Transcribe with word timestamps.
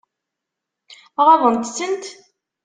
Ɣaḍent-tent? 1.25 2.05